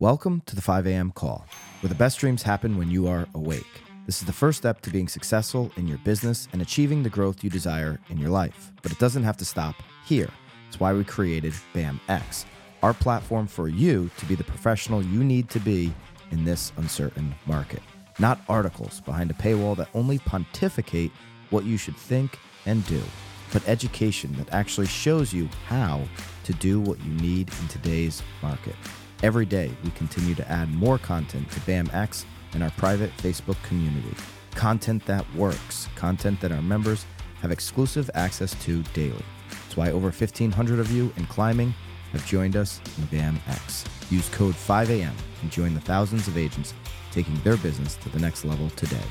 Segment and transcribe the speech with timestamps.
[0.00, 1.12] Welcome to the 5 a.m.
[1.12, 1.46] call,
[1.78, 3.80] where the best dreams happen when you are awake.
[4.06, 7.44] This is the first step to being successful in your business and achieving the growth
[7.44, 8.72] you desire in your life.
[8.82, 10.28] But it doesn't have to stop here.
[10.66, 12.44] It's why we created BAMX,
[12.82, 15.94] our platform for you to be the professional you need to be
[16.32, 17.80] in this uncertain market.
[18.18, 21.12] Not articles behind a paywall that only pontificate
[21.50, 22.36] what you should think
[22.66, 23.00] and do,
[23.52, 26.02] but education that actually shows you how
[26.42, 28.74] to do what you need in today's market.
[29.24, 34.14] Every day, we continue to add more content to BAMX and our private Facebook community.
[34.50, 37.06] Content that works, content that our members
[37.40, 39.24] have exclusive access to daily.
[39.48, 41.72] That's why over 1,500 of you in climbing
[42.12, 43.86] have joined us in BAMX.
[44.12, 46.74] Use code 5AM and join the thousands of agents
[47.10, 49.06] taking their business to the next level today.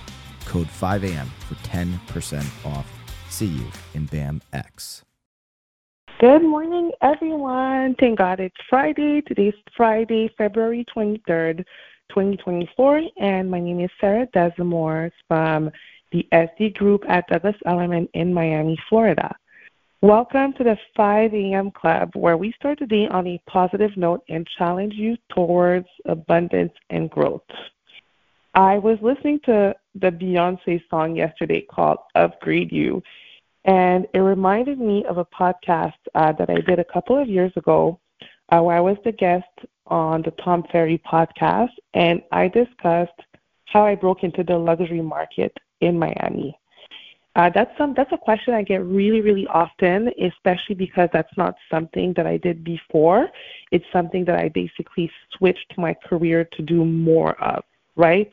[0.45, 2.87] Code 5AM for 10% off.
[3.29, 5.01] See you in BAMX.
[6.19, 7.95] Good morning, everyone.
[7.99, 9.21] Thank God it's Friday.
[9.21, 11.65] Today's Friday, February 23rd,
[12.09, 15.71] 2024, and my name is Sarah Desamours from
[16.11, 19.35] the SD Group at Douglas Elliman in Miami, Florida.
[20.01, 21.71] Welcome to the 5 a.m.
[21.71, 26.73] Club, where we start the day on a positive note and challenge you towards abundance
[26.91, 27.41] and growth.
[28.53, 33.01] I was listening to the Beyonce song yesterday called Upgrade You,
[33.65, 37.51] and it reminded me of a podcast uh, that I did a couple of years
[37.55, 37.99] ago
[38.49, 39.45] uh, where I was the guest
[39.87, 43.19] on the Tom Ferry podcast, and I discussed
[43.65, 46.57] how I broke into the luxury market in Miami.
[47.35, 51.55] Uh, that's some that's a question I get really really often, especially because that's not
[51.71, 53.27] something that I did before.
[53.71, 57.63] It's something that I basically switched my career to do more of,
[57.95, 58.31] right?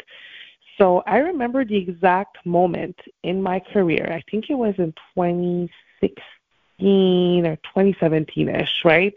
[0.81, 4.11] So I remember the exact moment in my career.
[4.11, 9.15] I think it was in 2016 or 2017 ish, right?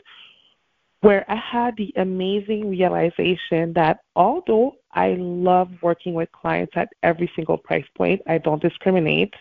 [1.00, 7.31] Where I had the amazing realization that although I love working with clients at every
[7.33, 9.33] single price point, I don't discriminate.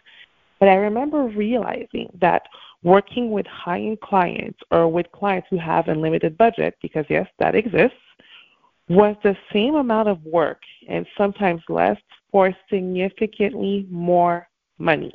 [0.60, 2.42] But I remember realizing that
[2.84, 7.56] working with high end clients or with clients who have unlimited budget, because yes, that
[7.56, 7.96] exists,
[8.92, 11.96] was the same amount of work and sometimes less
[12.30, 14.48] for significantly more
[14.78, 15.12] money.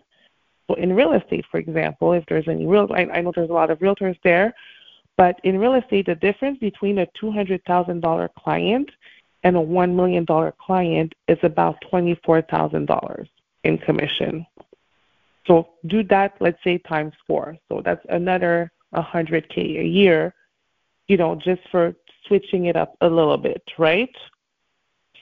[0.67, 3.53] So in real estate, for example, if there's any real, I, I know there's a
[3.53, 4.53] lot of realtors there,
[5.15, 8.89] but in real estate, the difference between a $200,000 client
[9.43, 10.25] and a $1 million
[10.59, 13.27] client is about $24,000
[13.63, 14.45] in commission.
[15.45, 17.57] So do that, let's say, times four.
[17.69, 20.33] So that's another 100K a year,
[21.07, 21.95] you know, just for
[22.27, 24.13] switching it up a little bit, right?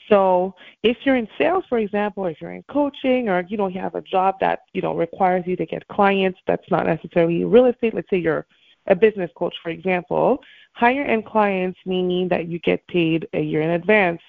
[0.09, 3.67] So if you're in sales, for example, or if you're in coaching, or you know
[3.67, 7.43] you have a job that you know requires you to get clients, that's not necessarily
[7.43, 7.93] real estate.
[7.93, 8.45] Let's say you're
[8.87, 10.39] a business coach, for example.
[10.73, 14.21] Higher end clients meaning that you get paid a year in advance,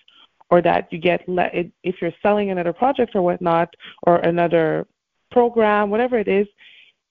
[0.50, 1.50] or that you get le-
[1.82, 4.86] if you're selling another project or whatnot, or another
[5.30, 6.46] program, whatever it is.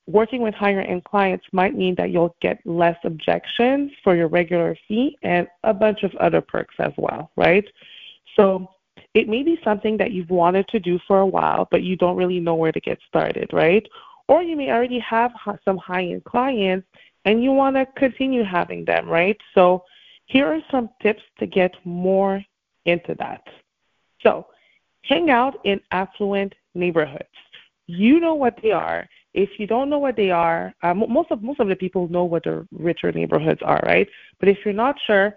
[0.08, 4.78] Working with higher end clients might mean that you'll get less objections for your regular
[4.88, 7.66] fee and a bunch of other perks as well, right?
[8.36, 8.68] So
[9.16, 12.18] it may be something that you've wanted to do for a while, but you don't
[12.18, 13.88] really know where to get started, right?
[14.28, 15.32] Or you may already have
[15.64, 16.88] some high end clients
[17.24, 19.38] and you want to continue having them, right?
[19.56, 19.84] So
[20.26, 22.44] here are some tips to get more
[22.86, 23.42] into that.
[24.22, 24.48] So
[25.02, 27.24] hang out in affluent neighborhoods.
[27.88, 29.08] You know what they are.
[29.36, 32.24] If you don't know what they are, uh, most of most of the people know
[32.24, 34.08] what the richer neighborhoods are, right?
[34.40, 35.36] But if you're not sure,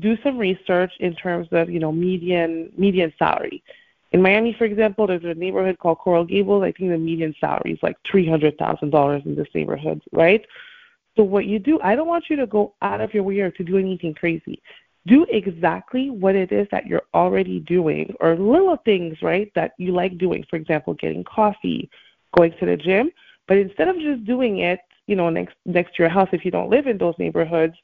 [0.00, 3.62] do some research in terms of you know median median salary.
[4.10, 6.64] In Miami, for example, there's a neighborhood called Coral Gables.
[6.64, 10.44] I think the median salary is like three hundred thousand dollars in this neighborhood, right?
[11.16, 13.52] So what you do, I don't want you to go out of your way or
[13.52, 14.60] to do anything crazy.
[15.06, 19.92] Do exactly what it is that you're already doing, or little things, right, that you
[19.92, 20.44] like doing.
[20.50, 21.88] For example, getting coffee,
[22.36, 23.10] going to the gym.
[23.48, 26.50] But instead of just doing it, you know, next next to your house, if you
[26.50, 27.76] don't live in those neighborhoods,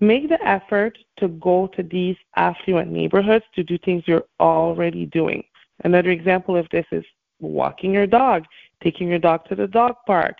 [0.00, 5.44] Make the effort to go to these affluent neighborhoods to do things you're already doing.
[5.84, 7.04] Another example of this is
[7.40, 8.44] walking your dog,
[8.82, 10.36] taking your dog to the dog park.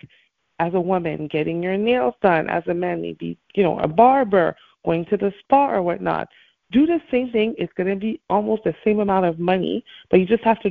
[0.61, 2.49] As a woman, getting your nails done.
[2.49, 6.29] As a man, maybe, you know, a barber, going to the spa or whatnot.
[6.71, 7.55] Do the same thing.
[7.59, 10.71] It's going to be almost the same amount of money, but you just have to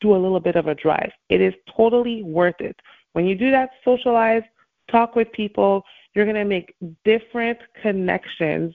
[0.00, 1.12] do a little bit of a drive.
[1.30, 2.76] It is totally worth it.
[3.14, 4.42] When you do that, socialize,
[4.90, 5.84] talk with people,
[6.14, 6.74] you're going to make
[7.04, 8.74] different connections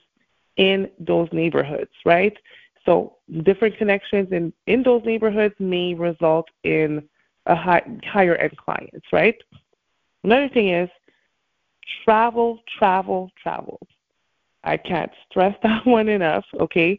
[0.56, 2.36] in those neighborhoods, right?
[2.84, 7.08] So different connections in, in those neighborhoods may result in
[7.46, 9.36] a high, higher end clients, right?
[10.24, 10.88] Another thing is
[12.04, 13.78] travel, travel, travel.
[14.64, 16.98] I can't stress that one enough, okay?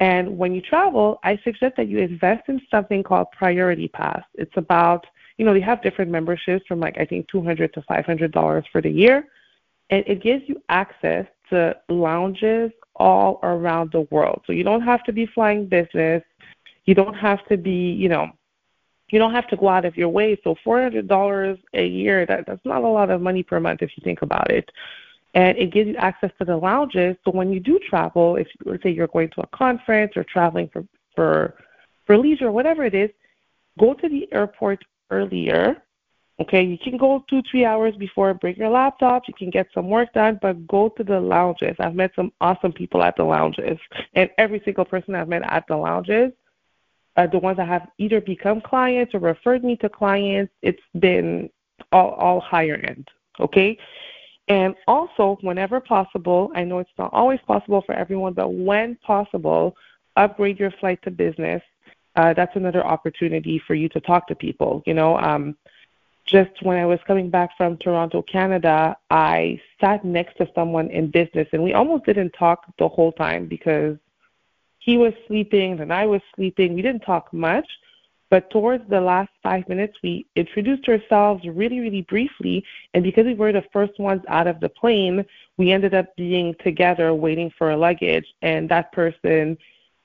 [0.00, 4.22] And when you travel, I suggest that you invest in something called Priority Pass.
[4.34, 5.06] It's about,
[5.38, 8.90] you know, they have different memberships from like I think 200 to $500 for the
[8.90, 9.28] year,
[9.90, 14.42] and it gives you access to lounges all around the world.
[14.46, 16.22] So you don't have to be flying business.
[16.84, 18.30] You don't have to be, you know,
[19.10, 20.38] you don't have to go out of your way.
[20.42, 23.82] So four hundred dollars a year, that that's not a lot of money per month
[23.82, 24.68] if you think about it.
[25.34, 27.16] And it gives you access to the lounges.
[27.24, 30.68] So when you do travel, if let's say you're going to a conference or traveling
[30.72, 31.54] for for
[32.06, 33.10] for leisure, whatever it is,
[33.78, 35.82] go to the airport earlier.
[36.40, 39.88] Okay, you can go two, three hours before, bring your laptop, you can get some
[39.88, 41.74] work done, but go to the lounges.
[41.80, 43.76] I've met some awesome people at the lounges,
[44.14, 46.32] and every single person I've met at the lounges
[47.18, 51.50] uh, the ones that have either become clients or referred me to clients, it's been
[51.90, 53.08] all, all higher end.
[53.40, 53.76] Okay.
[54.46, 59.76] And also, whenever possible, I know it's not always possible for everyone, but when possible,
[60.16, 61.60] upgrade your flight to business.
[62.18, 64.82] Uh, that's another opportunity for you to talk to people.
[64.86, 65.56] You know, um,
[66.26, 71.12] just when I was coming back from Toronto, Canada, I sat next to someone in
[71.12, 73.96] business, and we almost didn't talk the whole time because
[74.80, 76.74] he was sleeping, and I was sleeping.
[76.74, 77.68] We didn't talk much,
[78.30, 82.64] but towards the last five minutes, we introduced ourselves really, really briefly.
[82.94, 85.24] And because we were the first ones out of the plane,
[85.56, 88.26] we ended up being together waiting for a luggage.
[88.42, 89.56] And that person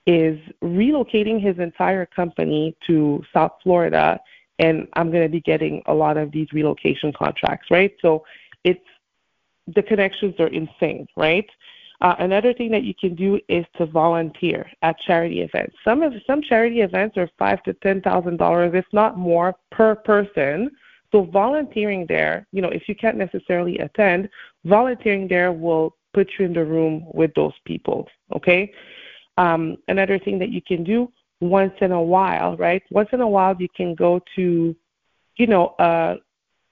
[0.05, 4.19] is relocating his entire company to South Florida.
[4.59, 7.93] And I'm going to be getting a lot of these relocation contracts, right?
[8.01, 8.23] So
[8.63, 8.85] it's
[9.73, 11.49] the connections are insane, right?
[12.01, 15.75] Uh, another thing that you can do is to volunteer at charity events.
[15.85, 19.95] Some of some charity events are five to ten thousand dollars, if not more, per
[19.95, 20.69] person.
[21.13, 24.29] So volunteering there, you know, if you can't necessarily attend,
[24.65, 28.07] volunteering there will put you in the room with those people.
[28.35, 28.73] Okay.
[29.37, 32.83] Um, another thing that you can do once in a while, right?
[32.91, 34.75] Once in a while, you can go to,
[35.37, 36.17] you know, a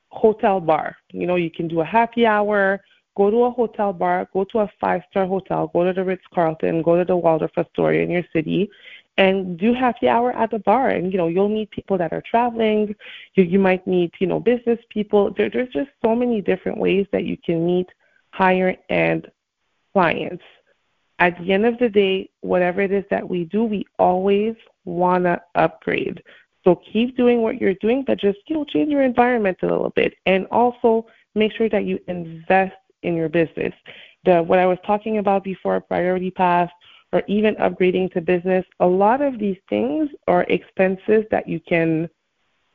[0.10, 0.96] hotel bar.
[1.12, 2.82] You know, you can do a happy hour
[3.16, 6.24] go to a hotel bar, go to a five star hotel, go to the Ritz
[6.34, 8.70] Carlton, go to the Waldorf Astoria in your city,
[9.18, 10.90] and do happy hour at the bar.
[10.90, 12.96] And you know, you'll meet people that are traveling.
[13.36, 15.34] You you might meet you know business people.
[15.36, 17.90] There, there's just so many different ways that you can meet
[18.32, 19.30] higher end
[19.94, 20.44] clients.
[21.22, 25.40] At the end of the day, whatever it is that we do, we always wanna
[25.54, 26.24] upgrade.
[26.64, 29.92] So keep doing what you're doing, but just you know change your environment a little
[29.92, 33.72] bit, and also make sure that you invest in your business.
[34.26, 36.72] The what I was talking about before, priority pass,
[37.14, 42.10] or even upgrading to business, a lot of these things are expenses that you can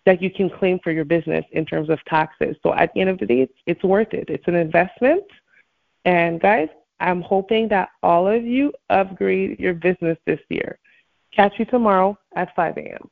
[0.04, 2.54] that you can claim for your business in terms of taxes.
[2.62, 4.30] So at the end of the day, it's, it's worth it.
[4.30, 5.24] It's an investment.
[6.04, 6.68] And guys,
[7.00, 10.78] I'm hoping that all of you upgrade your business this year.
[11.34, 13.10] Catch you tomorrow at 5 a.m.